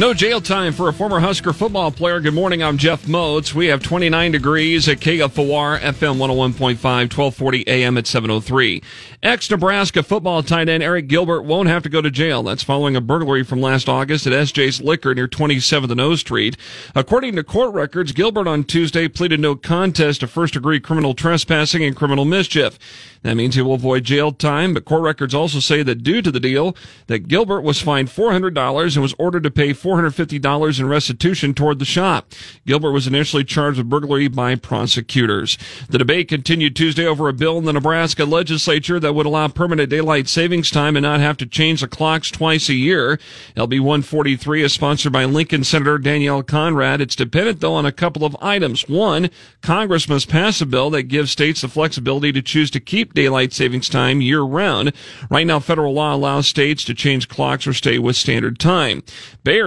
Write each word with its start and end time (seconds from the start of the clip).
No 0.00 0.14
jail 0.14 0.40
time 0.40 0.72
for 0.72 0.88
a 0.88 0.94
former 0.94 1.20
Husker 1.20 1.52
football 1.52 1.90
player. 1.90 2.20
Good 2.20 2.32
morning. 2.32 2.62
I'm 2.62 2.78
Jeff 2.78 3.04
Motz. 3.04 3.52
We 3.52 3.66
have 3.66 3.82
29 3.82 4.32
degrees 4.32 4.88
at 4.88 4.98
KFOR, 4.98 5.78
FM 5.78 6.16
101.5, 6.16 6.56
1240 6.56 7.68
AM 7.68 7.98
at 7.98 8.06
703. 8.06 8.82
Ex 9.22 9.50
Nebraska 9.50 10.02
football 10.02 10.42
tight 10.42 10.70
end 10.70 10.82
Arik 10.82 11.06
Gilbert 11.06 11.42
won't 11.42 11.68
have 11.68 11.82
to 11.82 11.90
go 11.90 12.00
to 12.00 12.10
jail. 12.10 12.42
That's 12.42 12.62
following 12.62 12.96
a 12.96 13.02
burglary 13.02 13.44
from 13.44 13.60
last 13.60 13.90
August 13.90 14.26
at 14.26 14.32
SJ's 14.32 14.80
Liquor 14.80 15.14
near 15.14 15.28
27th 15.28 15.90
and 15.90 16.00
O 16.00 16.16
Street. 16.16 16.56
According 16.94 17.36
to 17.36 17.44
court 17.44 17.74
records, 17.74 18.12
Gilbert 18.12 18.48
on 18.48 18.64
Tuesday 18.64 19.06
pleaded 19.06 19.38
no 19.38 19.54
contest 19.54 20.20
to 20.20 20.26
first 20.26 20.54
degree 20.54 20.80
criminal 20.80 21.12
trespassing 21.12 21.84
and 21.84 21.94
criminal 21.94 22.24
mischief. 22.24 22.78
That 23.22 23.34
means 23.34 23.54
he 23.54 23.60
will 23.60 23.74
avoid 23.74 24.04
jail 24.04 24.32
time, 24.32 24.72
but 24.72 24.86
court 24.86 25.02
records 25.02 25.34
also 25.34 25.60
say 25.60 25.82
that 25.82 26.02
due 26.02 26.22
to 26.22 26.30
the 26.30 26.40
deal, 26.40 26.74
that 27.06 27.28
Gilbert 27.28 27.60
was 27.60 27.82
fined 27.82 28.08
$400 28.08 28.94
and 28.94 29.02
was 29.02 29.14
ordered 29.18 29.42
to 29.42 29.50
pay 29.50 29.74
$450 29.90 30.80
in 30.80 30.86
restitution 30.88 31.54
toward 31.54 31.78
the 31.78 31.84
shop. 31.84 32.32
Gilbert 32.66 32.92
was 32.92 33.06
initially 33.06 33.44
charged 33.44 33.78
with 33.78 33.88
burglary 33.88 34.28
by 34.28 34.54
prosecutors. 34.54 35.58
The 35.88 35.98
debate 35.98 36.28
continued 36.28 36.76
Tuesday 36.76 37.06
over 37.06 37.28
a 37.28 37.32
bill 37.32 37.58
in 37.58 37.64
the 37.64 37.72
Nebraska 37.72 38.24
legislature 38.24 39.00
that 39.00 39.14
would 39.14 39.26
allow 39.26 39.48
permanent 39.48 39.90
daylight 39.90 40.28
savings 40.28 40.70
time 40.70 40.96
and 40.96 41.02
not 41.02 41.20
have 41.20 41.36
to 41.38 41.46
change 41.46 41.80
the 41.80 41.88
clocks 41.88 42.30
twice 42.30 42.68
a 42.68 42.74
year. 42.74 43.18
LB 43.56 43.80
143 43.80 44.62
is 44.62 44.72
sponsored 44.72 45.12
by 45.12 45.24
Lincoln 45.24 45.64
Senator 45.64 45.98
Danielle 45.98 46.42
Conrad. 46.42 47.00
It's 47.00 47.16
dependent 47.16 47.60
though 47.60 47.74
on 47.74 47.86
a 47.86 47.92
couple 47.92 48.24
of 48.24 48.36
items. 48.40 48.88
One, 48.88 49.30
Congress 49.62 50.08
must 50.08 50.28
pass 50.28 50.60
a 50.60 50.66
bill 50.66 50.90
that 50.90 51.04
gives 51.04 51.30
states 51.30 51.62
the 51.62 51.68
flexibility 51.68 52.32
to 52.32 52.42
choose 52.42 52.70
to 52.70 52.80
keep 52.80 53.14
daylight 53.14 53.52
savings 53.52 53.88
time 53.88 54.20
year 54.20 54.42
round. 54.42 54.92
Right 55.30 55.46
now, 55.46 55.58
federal 55.58 55.94
law 55.94 56.14
allows 56.14 56.46
states 56.46 56.84
to 56.84 56.94
change 56.94 57.28
clocks 57.28 57.66
or 57.66 57.72
stay 57.72 57.98
with 57.98 58.16
standard 58.16 58.58
time. 58.58 59.02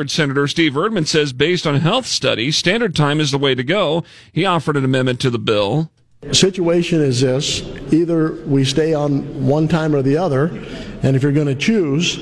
Senator 0.09 0.47
Steve 0.47 0.73
Erdman 0.73 1.07
says 1.07 1.33
based 1.33 1.67
on 1.67 1.75
health 1.75 2.05
studies, 2.05 2.57
standard 2.57 2.95
time 2.95 3.19
is 3.19 3.31
the 3.31 3.37
way 3.37 3.55
to 3.55 3.63
go. 3.63 4.03
He 4.31 4.45
offered 4.45 4.77
an 4.77 4.85
amendment 4.85 5.19
to 5.21 5.29
the 5.29 5.39
bill. 5.39 5.91
The 6.21 6.33
situation 6.33 7.01
is 7.01 7.21
this 7.21 7.61
either 7.91 8.31
we 8.45 8.63
stay 8.63 8.93
on 8.93 9.45
one 9.45 9.67
time 9.67 9.93
or 9.93 10.01
the 10.01 10.17
other, 10.17 10.45
and 11.03 11.15
if 11.15 11.23
you're 11.23 11.33
going 11.33 11.47
to 11.47 11.55
choose, 11.55 12.17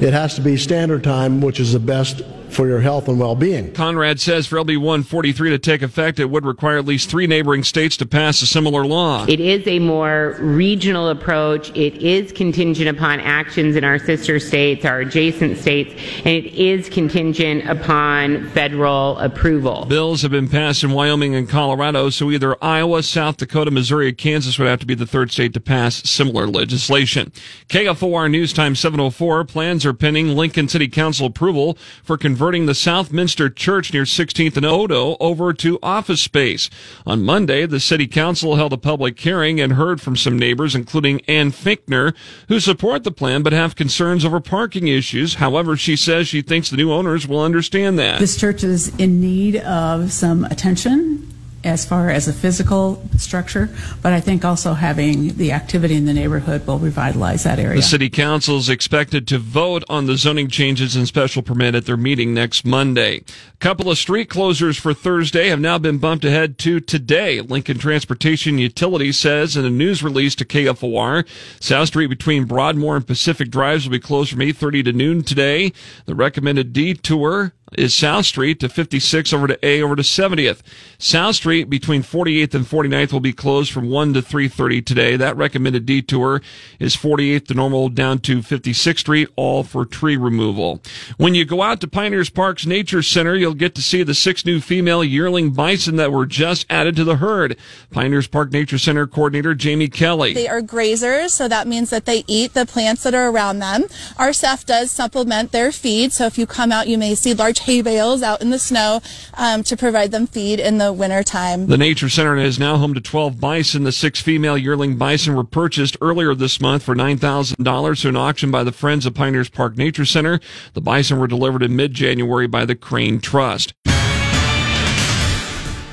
it 0.00 0.12
has 0.12 0.34
to 0.36 0.40
be 0.40 0.56
standard 0.56 1.02
time, 1.02 1.40
which 1.40 1.58
is 1.58 1.72
the 1.72 1.80
best 1.80 2.22
for 2.50 2.66
your 2.66 2.80
health 2.80 3.08
and 3.08 3.18
well-being. 3.18 3.72
Conrad 3.72 4.20
says 4.20 4.46
for 4.46 4.56
LB 4.56 4.78
143 4.78 5.50
to 5.50 5.58
take 5.58 5.82
effect, 5.82 6.18
it 6.18 6.26
would 6.26 6.44
require 6.44 6.78
at 6.78 6.84
least 6.84 7.08
three 7.08 7.26
neighboring 7.26 7.64
states 7.64 7.96
to 7.98 8.06
pass 8.06 8.42
a 8.42 8.46
similar 8.46 8.84
law. 8.84 9.24
It 9.28 9.40
is 9.40 9.66
a 9.66 9.78
more 9.78 10.36
regional 10.40 11.08
approach. 11.08 11.70
It 11.70 11.94
is 12.02 12.32
contingent 12.32 12.88
upon 12.88 13.20
actions 13.20 13.76
in 13.76 13.84
our 13.84 13.98
sister 13.98 14.40
states, 14.40 14.84
our 14.84 15.00
adjacent 15.00 15.58
states, 15.58 15.94
and 16.18 16.28
it 16.28 16.46
is 16.54 16.88
contingent 16.88 17.68
upon 17.68 18.48
federal 18.50 19.16
approval. 19.18 19.84
Bills 19.86 20.22
have 20.22 20.30
been 20.30 20.48
passed 20.48 20.82
in 20.82 20.90
Wyoming 20.90 21.34
and 21.34 21.48
Colorado, 21.48 22.10
so 22.10 22.30
either 22.30 22.62
Iowa, 22.62 23.02
South 23.02 23.36
Dakota, 23.36 23.70
Missouri, 23.70 24.08
or 24.08 24.12
Kansas 24.12 24.58
would 24.58 24.68
have 24.68 24.80
to 24.80 24.86
be 24.86 24.94
the 24.94 25.06
third 25.06 25.30
state 25.30 25.52
to 25.54 25.60
pass 25.60 26.08
similar 26.08 26.46
legislation. 26.46 27.32
KFOR 27.68 28.30
News 28.30 28.52
Time 28.52 28.74
704 28.74 29.44
plans 29.44 29.86
are 29.86 29.94
pending 29.94 30.36
Lincoln 30.36 30.68
City 30.68 30.88
Council 30.88 31.26
approval 31.26 31.78
for 32.02 32.18
conversion 32.18 32.39
converting 32.40 32.64
the 32.64 32.74
Southminster 32.74 33.50
Church 33.50 33.92
near 33.92 34.04
16th 34.04 34.56
and 34.56 34.64
Odo 34.64 35.14
over 35.20 35.52
to 35.52 35.78
office 35.82 36.22
space. 36.22 36.70
On 37.04 37.22
Monday, 37.22 37.66
the 37.66 37.78
City 37.78 38.06
Council 38.06 38.56
held 38.56 38.72
a 38.72 38.78
public 38.78 39.20
hearing 39.20 39.60
and 39.60 39.74
heard 39.74 40.00
from 40.00 40.16
some 40.16 40.38
neighbors, 40.38 40.74
including 40.74 41.20
Ann 41.28 41.52
Finkner, 41.52 42.16
who 42.48 42.58
support 42.58 43.04
the 43.04 43.10
plan 43.10 43.42
but 43.42 43.52
have 43.52 43.76
concerns 43.76 44.24
over 44.24 44.40
parking 44.40 44.88
issues. 44.88 45.34
However, 45.34 45.76
she 45.76 45.96
says 45.96 46.28
she 46.28 46.40
thinks 46.40 46.70
the 46.70 46.78
new 46.78 46.90
owners 46.90 47.28
will 47.28 47.42
understand 47.42 47.98
that. 47.98 48.20
This 48.20 48.40
church 48.40 48.64
is 48.64 48.88
in 48.96 49.20
need 49.20 49.56
of 49.56 50.10
some 50.10 50.46
attention 50.46 51.29
as 51.64 51.84
far 51.84 52.10
as 52.10 52.26
a 52.26 52.32
physical 52.32 53.02
structure, 53.16 53.68
but 54.02 54.12
I 54.12 54.20
think 54.20 54.44
also 54.44 54.74
having 54.74 55.36
the 55.36 55.52
activity 55.52 55.94
in 55.94 56.06
the 56.06 56.14
neighborhood 56.14 56.66
will 56.66 56.78
revitalize 56.78 57.44
that 57.44 57.58
area. 57.58 57.76
The 57.76 57.82
city 57.82 58.08
council 58.08 58.56
is 58.56 58.68
expected 58.68 59.28
to 59.28 59.38
vote 59.38 59.84
on 59.88 60.06
the 60.06 60.16
zoning 60.16 60.48
changes 60.48 60.96
and 60.96 61.06
special 61.06 61.42
permit 61.42 61.74
at 61.74 61.86
their 61.86 61.96
meeting 61.96 62.32
next 62.32 62.64
Monday. 62.64 63.18
A 63.18 63.56
couple 63.58 63.90
of 63.90 63.98
street 63.98 64.28
closures 64.30 64.80
for 64.80 64.94
Thursday 64.94 65.48
have 65.48 65.60
now 65.60 65.78
been 65.78 65.98
bumped 65.98 66.24
ahead 66.24 66.58
to 66.58 66.80
today. 66.80 67.40
Lincoln 67.40 67.78
Transportation 67.78 68.58
Utility 68.58 69.12
says 69.12 69.56
in 69.56 69.64
a 69.64 69.70
news 69.70 70.02
release 70.02 70.34
to 70.36 70.44
KFOR, 70.44 71.26
South 71.60 71.88
Street 71.88 72.06
between 72.06 72.44
Broadmoor 72.44 72.96
and 72.96 73.06
Pacific 73.06 73.50
Drives 73.50 73.84
will 73.84 73.92
be 73.92 74.00
closed 74.00 74.30
from 74.30 74.40
8:30 74.40 74.84
to 74.84 74.92
noon 74.92 75.22
today. 75.22 75.72
The 76.06 76.14
recommended 76.14 76.72
detour 76.72 77.52
is 77.76 77.94
South 77.94 78.26
Street 78.26 78.60
to 78.60 78.68
56 78.68 79.32
over 79.32 79.46
to 79.46 79.66
A 79.66 79.82
over 79.82 79.96
to 79.96 80.02
70th. 80.02 80.60
South 80.98 81.36
Street 81.36 81.70
between 81.70 82.02
48th 82.02 82.54
and 82.54 82.66
49th 82.66 83.12
will 83.12 83.20
be 83.20 83.32
closed 83.32 83.72
from 83.72 83.88
1 83.88 84.14
to 84.14 84.22
3:30 84.22 84.84
today. 84.84 85.16
That 85.16 85.36
recommended 85.36 85.86
detour 85.86 86.42
is 86.78 86.96
48th 86.96 87.46
to 87.48 87.54
normal 87.54 87.88
down 87.88 88.18
to 88.20 88.42
56th 88.42 88.98
Street 88.98 89.28
all 89.36 89.62
for 89.62 89.84
tree 89.84 90.16
removal. 90.16 90.82
When 91.16 91.34
you 91.34 91.44
go 91.44 91.62
out 91.62 91.80
to 91.80 91.88
Pioneers 91.88 92.30
Park's 92.30 92.66
Nature 92.66 93.02
Center, 93.02 93.34
you'll 93.34 93.54
get 93.54 93.74
to 93.76 93.82
see 93.82 94.02
the 94.02 94.14
six 94.14 94.44
new 94.44 94.60
female 94.60 95.02
yearling 95.02 95.50
bison 95.50 95.96
that 95.96 96.12
were 96.12 96.26
just 96.26 96.66
added 96.68 96.96
to 96.96 97.04
the 97.04 97.16
herd. 97.16 97.56
Pioneers 97.90 98.26
Park 98.26 98.52
Nature 98.52 98.78
Center 98.78 99.06
coordinator 99.06 99.54
Jamie 99.54 99.88
Kelly. 99.88 100.34
They 100.34 100.48
are 100.48 100.62
grazers, 100.62 101.30
so 101.30 101.48
that 101.48 101.66
means 101.66 101.90
that 101.90 102.04
they 102.04 102.24
eat 102.26 102.54
the 102.54 102.66
plants 102.66 103.02
that 103.04 103.14
are 103.14 103.30
around 103.30 103.60
them. 103.60 103.84
Our 104.18 104.32
staff 104.32 104.66
does 104.66 104.90
supplement 104.90 105.52
their 105.52 105.72
feed, 105.72 106.12
so 106.12 106.26
if 106.26 106.36
you 106.36 106.46
come 106.46 106.72
out, 106.72 106.88
you 106.88 106.98
may 106.98 107.14
see 107.14 107.34
large 107.34 107.59
hay 107.60 107.82
bales 107.82 108.22
out 108.22 108.40
in 108.40 108.50
the 108.50 108.58
snow 108.58 109.00
um, 109.34 109.62
to 109.64 109.76
provide 109.76 110.10
them 110.10 110.26
feed 110.26 110.60
in 110.60 110.78
the 110.78 110.92
winter 110.92 111.22
time. 111.22 111.66
The 111.66 111.78
Nature 111.78 112.08
Center 112.08 112.36
is 112.36 112.58
now 112.58 112.76
home 112.76 112.94
to 112.94 113.00
12 113.00 113.40
bison. 113.40 113.84
The 113.84 113.92
six 113.92 114.20
female 114.20 114.58
yearling 114.58 114.96
bison 114.96 115.34
were 115.36 115.44
purchased 115.44 115.96
earlier 116.00 116.34
this 116.34 116.60
month 116.60 116.82
for 116.82 116.94
$9,000 116.94 118.00
through 118.00 118.08
an 118.08 118.16
auction 118.16 118.50
by 118.50 118.64
the 118.64 118.72
Friends 118.72 119.06
of 119.06 119.14
Pioneers 119.14 119.48
Park 119.48 119.76
Nature 119.76 120.04
Center. 120.04 120.40
The 120.74 120.80
bison 120.80 121.18
were 121.18 121.26
delivered 121.26 121.62
in 121.62 121.76
mid-January 121.76 122.46
by 122.46 122.64
the 122.64 122.74
Crane 122.74 123.20
Trust. 123.20 123.74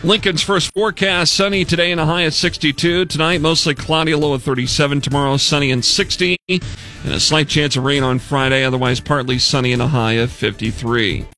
Lincoln's 0.04 0.42
first 0.42 0.74
forecast 0.74 1.34
sunny 1.34 1.66
today 1.66 1.92
and 1.92 2.00
a 2.00 2.06
high 2.06 2.22
of 2.22 2.34
62. 2.34 3.06
Tonight, 3.06 3.42
mostly 3.42 3.76
cloudy, 3.76 4.16
low 4.16 4.32
of 4.32 4.42
37. 4.42 5.02
Tomorrow, 5.02 5.36
sunny 5.38 5.70
and 5.70 5.84
60. 5.84 6.38
And 6.48 6.62
a 7.06 7.20
slight 7.20 7.50
chance 7.50 7.76
of 7.76 7.84
rain 7.84 8.04
on 8.04 8.20
Friday, 8.20 8.64
otherwise 8.64 9.02
partly 9.02 9.38
sunny 9.38 9.74
and 9.74 9.82
a 9.82 9.88
high 9.88 10.14
of 10.14 10.32
53. 10.32 11.28